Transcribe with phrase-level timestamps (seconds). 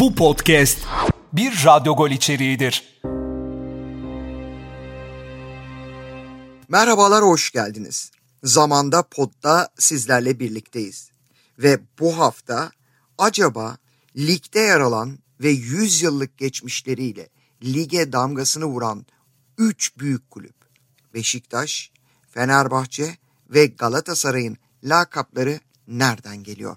[0.00, 0.78] Bu podcast
[1.32, 3.00] bir Radyo Gol içeriğidir.
[6.68, 8.10] Merhabalar, hoş geldiniz.
[8.42, 11.10] Zamanda Pod'da sizlerle birlikteyiz.
[11.58, 12.70] Ve bu hafta
[13.18, 13.78] acaba
[14.16, 17.28] ligde yer alan ve 100 yıllık geçmişleriyle
[17.62, 19.06] lige damgasını vuran
[19.58, 20.56] 3 büyük kulüp
[21.14, 21.90] Beşiktaş,
[22.30, 23.16] Fenerbahçe
[23.50, 26.76] ve Galatasaray'ın lakapları nereden geliyor?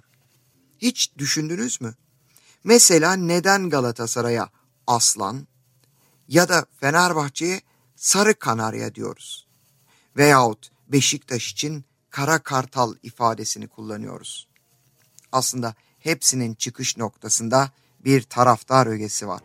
[0.78, 1.96] Hiç düşündünüz mü?
[2.64, 4.50] Mesela neden Galatasaray'a
[4.88, 5.48] aslan
[6.28, 7.62] ya da Fenerbahçe'ye
[7.96, 9.48] sarı kanarya diyoruz?
[10.18, 14.48] Veyahut Beşiktaş için kara kartal ifadesini kullanıyoruz.
[15.32, 17.72] Aslında hepsinin çıkış noktasında
[18.06, 19.42] bir taraftar ögesi var.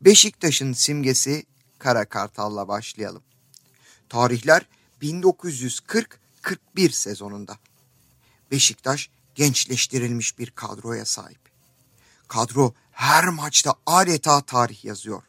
[0.00, 1.44] Beşiktaş'ın simgesi
[1.78, 3.22] Kara Kartal'la başlayalım.
[4.08, 4.66] Tarihler
[5.02, 7.58] 1940-41 sezonunda.
[8.50, 11.40] Beşiktaş gençleştirilmiş bir kadroya sahip.
[12.28, 15.22] Kadro her maçta adeta tarih yazıyor.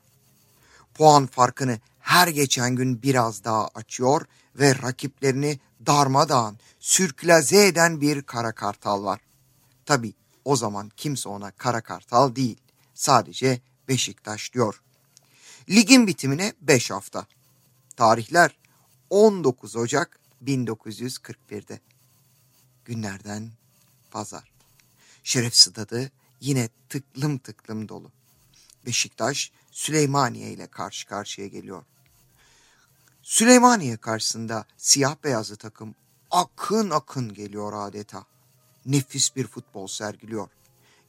[0.93, 4.25] Puan farkını her geçen gün biraz daha açıyor
[4.55, 9.21] ve rakiplerini darmadağın, sürklaze eden bir kara kartal var.
[9.85, 10.13] Tabi
[10.45, 12.57] o zaman kimse ona kara kartal değil,
[12.93, 14.81] sadece Beşiktaş diyor.
[15.69, 17.25] Ligin bitimine 5 hafta.
[17.95, 18.57] Tarihler
[19.09, 21.79] 19 Ocak 1941'de.
[22.85, 23.51] Günlerden
[24.11, 24.51] pazar.
[25.23, 28.11] Şeref Stadı yine tıklım tıklım dolu.
[28.85, 31.83] Beşiktaş Süleymaniye ile karşı karşıya geliyor.
[33.23, 35.95] Süleymaniye karşısında siyah beyazlı takım
[36.31, 38.25] akın akın geliyor adeta.
[38.85, 40.49] Nefis bir futbol sergiliyor.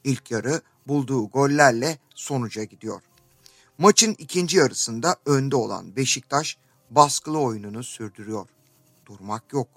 [0.03, 3.01] İlk yarı bulduğu gollerle sonuca gidiyor.
[3.77, 6.57] Maçın ikinci yarısında önde olan Beşiktaş
[6.89, 8.47] baskılı oyununu sürdürüyor.
[9.05, 9.67] Durmak yok.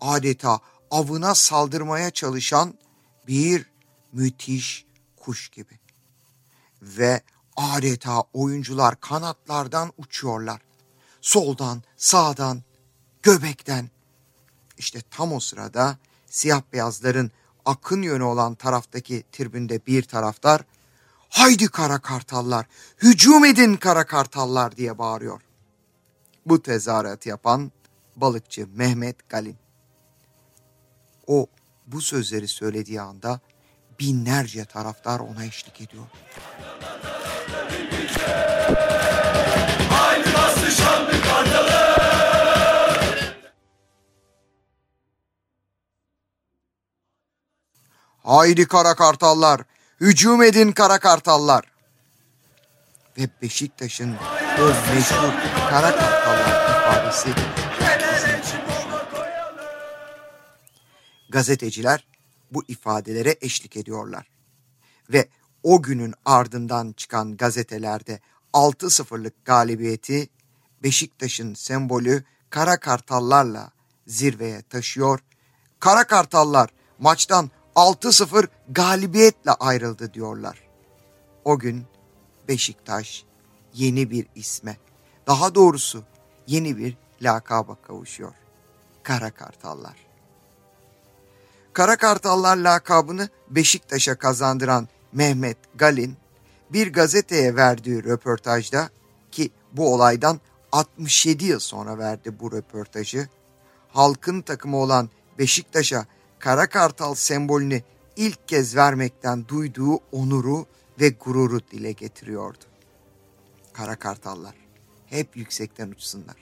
[0.00, 0.60] Adeta
[0.90, 2.74] avına saldırmaya çalışan
[3.26, 3.66] bir
[4.12, 4.86] müthiş
[5.16, 5.78] kuş gibi.
[6.82, 7.22] Ve
[7.56, 10.60] adeta oyuncular kanatlardan uçuyorlar.
[11.20, 12.62] Soldan, sağdan,
[13.22, 13.90] göbekten.
[14.78, 17.30] İşte tam o sırada siyah beyazların
[17.66, 20.62] akın yönü olan taraftaki tribünde bir taraftar
[21.28, 22.66] haydi kara kartallar
[23.02, 25.40] hücum edin kara kartallar diye bağırıyor.
[26.46, 27.72] Bu tezahüratı yapan
[28.16, 29.56] balıkçı Mehmet Galin.
[31.26, 31.46] O
[31.86, 33.40] bu sözleri söylediği anda
[34.00, 36.04] binlerce taraftar ona eşlik ediyor.
[48.26, 49.60] Haydi kara kartallar,
[50.00, 51.64] hücum edin kara kartallar.
[53.18, 54.16] Ve Beşiktaş'ın
[54.60, 55.32] o meşhur
[55.70, 57.28] kara kartallar ifadesi
[61.28, 62.06] Gazeteciler
[62.50, 64.26] bu ifadelere eşlik ediyorlar.
[65.12, 65.28] Ve
[65.62, 68.20] o günün ardından çıkan gazetelerde
[68.52, 70.28] 6-0'lık galibiyeti
[70.82, 73.70] Beşiktaş'ın sembolü kara kartallarla
[74.06, 75.20] zirveye taşıyor.
[75.80, 80.62] Kara kartallar maçtan 6-0 galibiyetle ayrıldı diyorlar.
[81.44, 81.84] O gün
[82.48, 83.24] Beşiktaş
[83.74, 84.76] yeni bir isme,
[85.26, 86.04] daha doğrusu
[86.46, 88.32] yeni bir lakaba kavuşuyor.
[89.02, 90.06] Kara Kartallar.
[91.72, 96.16] Kara Kartallar lakabını Beşiktaş'a kazandıran Mehmet Galin
[96.70, 98.90] bir gazeteye verdiği röportajda
[99.32, 100.40] ki bu olaydan
[100.72, 103.28] 67 yıl sonra verdi bu röportajı.
[103.88, 106.06] Halkın takımı olan Beşiktaş'a
[106.38, 107.82] kara kartal sembolünü
[108.16, 110.66] ilk kez vermekten duyduğu onuru
[111.00, 112.64] ve gururu dile getiriyordu.
[113.72, 114.54] Kara kartallar
[115.06, 116.36] hep yüksekten uçsunlar.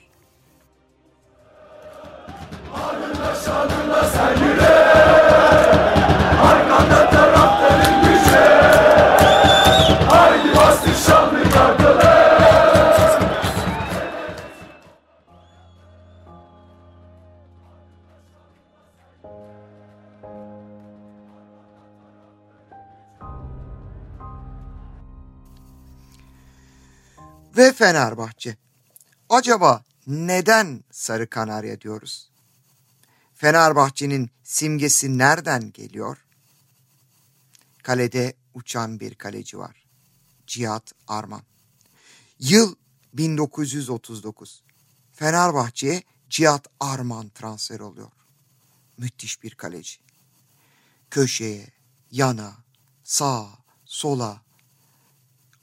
[2.73, 4.74] Ardında şanında sen yürü,
[27.57, 28.57] Ve Fenerbahçe.
[29.29, 32.29] Acaba neden Sarı Kanarya diyoruz?
[33.33, 36.25] Fenerbahçe'nin simgesi nereden geliyor?
[37.83, 39.85] Kalede uçan bir kaleci var.
[40.47, 41.41] Cihat Arman.
[42.39, 42.75] Yıl
[43.13, 44.63] 1939.
[45.11, 48.11] Fenerbahçe'ye Cihat Arman transfer oluyor.
[48.97, 49.99] Müthiş bir kaleci.
[51.11, 51.67] Köşeye,
[52.11, 52.53] yana,
[53.03, 53.49] sağa,
[53.85, 54.41] sola,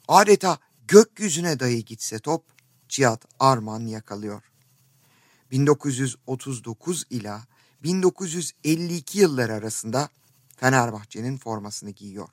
[0.08, 0.58] adeta
[0.88, 2.44] gökyüzüne dahi gitse top
[2.88, 4.42] Cihat Arman yakalıyor.
[5.50, 7.42] 1939 ila
[7.82, 10.08] 1952 yılları arasında
[10.56, 12.28] Fenerbahçe'nin formasını giyiyor.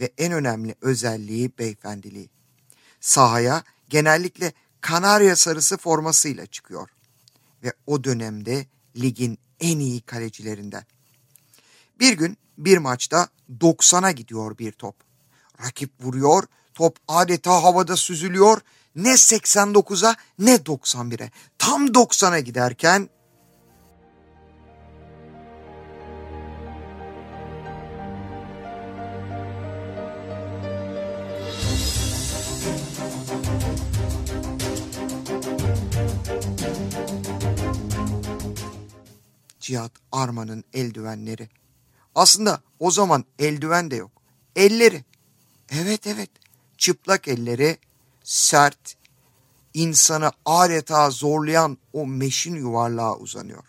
[0.00, 2.30] Ve en önemli özelliği beyefendiliği.
[3.00, 6.88] Sahaya genellikle Kanarya sarısı formasıyla çıkıyor.
[7.62, 8.66] Ve o dönemde
[8.96, 10.84] ligin en iyi kalecilerinden.
[12.00, 13.28] Bir gün bir maçta
[13.60, 14.96] 90'a gidiyor bir top.
[15.64, 16.44] Rakip vuruyor,
[16.78, 18.60] top adeta havada süzülüyor.
[18.96, 21.30] Ne 89'a ne 91'e.
[21.58, 23.08] Tam 90'a giderken
[39.60, 41.48] Cihat Arman'ın eldivenleri.
[42.14, 44.10] Aslında o zaman eldiven de yok.
[44.56, 45.04] Elleri.
[45.70, 46.30] Evet evet.
[46.78, 47.78] Çıplak elleri
[48.24, 48.96] sert,
[49.74, 53.64] insanı adeta zorlayan o meşin yuvarlığa uzanıyor.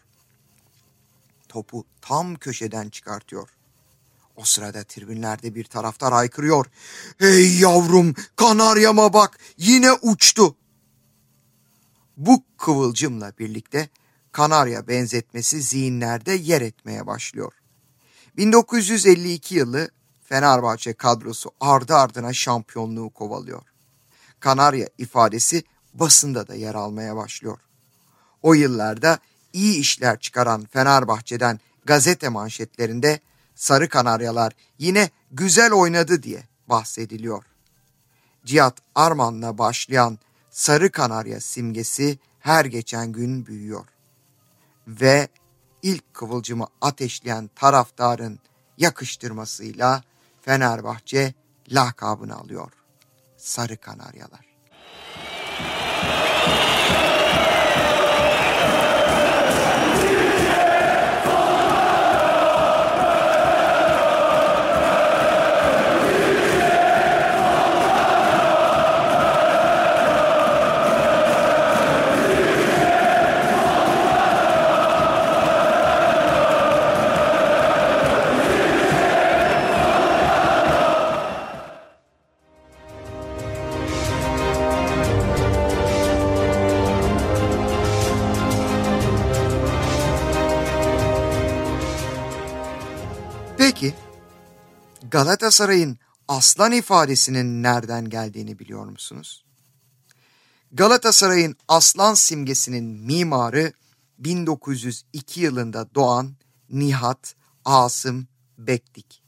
[1.50, 3.50] Topu tam köşeden çıkartıyor.
[4.36, 6.66] O sırada tribünlerde bir taraftar haykırıyor.
[7.18, 10.56] Hey yavrum kanaryama bak yine uçtu.
[12.18, 13.90] Bu kıvılcımla birlikte
[14.32, 17.54] kanarya benzetmesi zihinlerde yer etmeye başlıyor.
[18.38, 19.90] 1952 yılı
[20.30, 23.62] Fenerbahçe kadrosu ardı ardına şampiyonluğu kovalıyor.
[24.40, 27.60] Kanarya ifadesi basında da yer almaya başlıyor.
[28.42, 29.20] O yıllarda
[29.54, 33.20] iyi işler çıkaran Fenerbahçe'den gazete manşetlerinde
[33.56, 37.44] Sarı Kanaryalar yine güzel oynadı diye bahsediliyor.
[38.46, 40.20] Cihat Arman'la başlayan
[40.52, 43.86] Sarı Kanarya simgesi her geçen gün büyüyor.
[44.88, 45.28] Ve
[45.82, 48.40] ilk kıvılcımı ateşleyen taraftarın
[48.78, 50.04] yakıştırmasıyla
[50.50, 51.34] Fenerbahçe
[51.72, 52.72] lakabını alıyor.
[53.38, 54.49] Sarı Kanaryalar.
[95.04, 95.98] Galatasaray'ın
[96.28, 99.46] aslan ifadesinin nereden geldiğini biliyor musunuz?
[100.72, 103.74] Galatasaray'ın aslan simgesinin mimarı
[104.18, 106.36] 1902 yılında doğan
[106.70, 107.36] Nihat
[107.66, 109.24] Asım Bektik.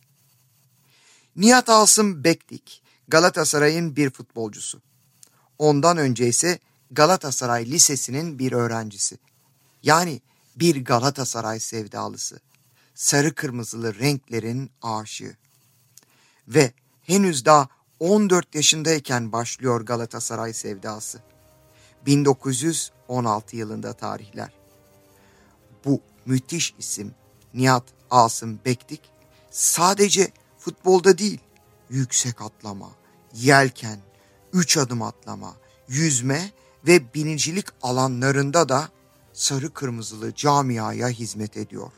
[1.35, 4.81] Nihat Asım Bektik Galatasaray'ın bir futbolcusu.
[5.57, 6.59] Ondan önce ise
[6.91, 9.17] Galatasaray Lisesi'nin bir öğrencisi.
[9.83, 10.21] Yani
[10.55, 12.39] bir Galatasaray sevdalısı
[12.95, 15.37] sarı kırmızılı renklerin aşığı.
[16.47, 16.71] Ve
[17.01, 17.67] henüz daha
[17.99, 21.21] 14 yaşındayken başlıyor Galatasaray sevdası.
[22.05, 24.53] 1916 yılında tarihler.
[25.85, 27.15] Bu müthiş isim
[27.53, 29.01] Nihat Asım Bektik
[29.51, 31.39] sadece futbolda değil,
[31.89, 32.89] yüksek atlama,
[33.33, 33.99] yelken,
[34.53, 35.53] üç adım atlama,
[35.87, 36.51] yüzme
[36.87, 38.89] ve binicilik alanlarında da
[39.33, 41.91] sarı kırmızılı camiaya hizmet ediyor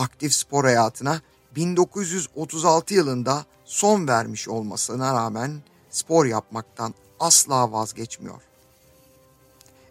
[0.00, 1.20] aktif spor hayatına
[1.56, 8.42] 1936 yılında son vermiş olmasına rağmen spor yapmaktan asla vazgeçmiyor.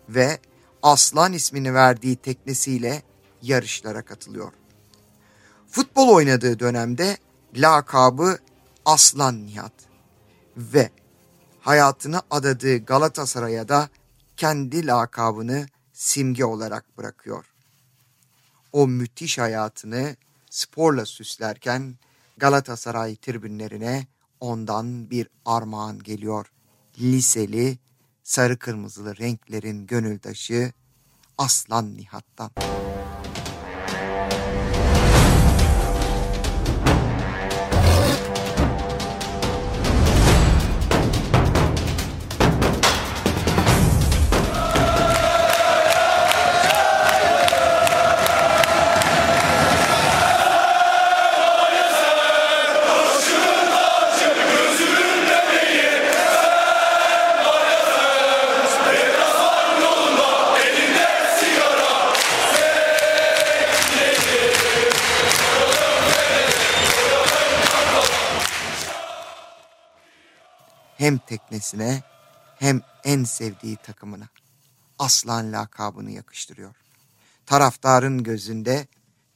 [0.09, 0.39] Ve
[0.83, 3.03] Aslan ismini verdiği teknesiyle
[3.41, 4.53] yarışlara katılıyor.
[5.71, 7.17] Futbol oynadığı dönemde
[7.55, 8.37] lakabı
[8.85, 9.73] Aslan Nihat
[10.57, 10.89] ve
[11.61, 13.89] hayatını adadığı Galatasaray'a da
[14.37, 17.45] kendi lakabını simge olarak bırakıyor
[18.71, 20.15] o müthiş hayatını
[20.49, 21.95] sporla süslerken
[22.37, 24.07] Galatasaray tribünlerine
[24.39, 26.51] ondan bir armağan geliyor.
[26.99, 27.77] Liseli,
[28.23, 30.71] sarı kırmızılı renklerin gönüldaşı
[31.37, 32.51] Aslan Nihat'tan.
[70.99, 72.03] Hem teknesine
[72.55, 74.27] hem en sevdiği takımına
[74.99, 76.75] aslan lakabını yakıştırıyor.
[77.45, 78.87] Taraftarın gözünde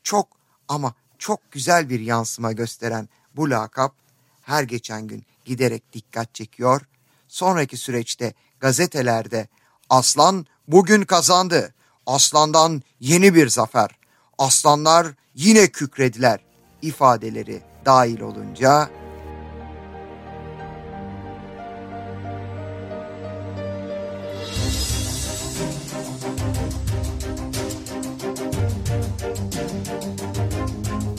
[0.03, 0.27] çok
[0.67, 3.93] ama çok güzel bir yansıma gösteren bu lakap
[4.41, 6.82] her geçen gün giderek dikkat çekiyor.
[7.27, 9.48] Sonraki süreçte gazetelerde
[9.89, 11.74] aslan bugün kazandı.
[12.05, 13.89] Aslandan yeni bir zafer.
[14.38, 16.39] Aslanlar yine kükrediler
[16.82, 18.89] ifadeleri dahil olunca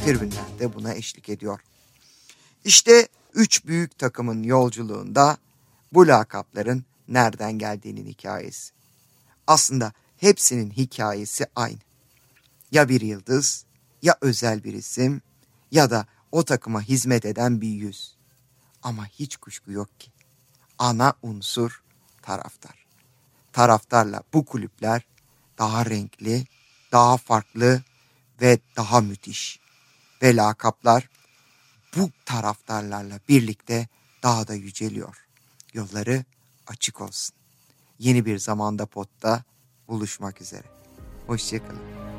[0.04, 1.60] tribünler de buna eşlik ediyor.
[2.64, 5.36] İşte üç büyük takımın yolculuğunda
[5.92, 8.72] bu lakapların nereden geldiğinin hikayesi.
[9.46, 11.78] Aslında hepsinin hikayesi aynı.
[12.72, 13.64] Ya bir yıldız,
[14.02, 15.22] ya özel bir isim
[15.70, 18.14] ya da o takıma hizmet eden bir yüz.
[18.82, 20.10] Ama hiç kuşku yok ki
[20.78, 21.82] ana unsur
[22.22, 22.86] taraftar.
[23.52, 25.06] Taraftarla bu kulüpler
[25.58, 26.46] daha renkli,
[26.92, 27.82] daha farklı
[28.40, 29.63] ve daha müthiş.
[30.24, 31.08] Ve lakaplar
[31.96, 33.88] bu taraftarlarla birlikte
[34.22, 35.26] daha da yüceliyor.
[35.72, 36.24] Yolları
[36.66, 37.36] açık olsun.
[37.98, 39.42] Yeni bir zamanda potta
[39.88, 40.66] buluşmak üzere.
[41.26, 42.13] Hoşçakalın.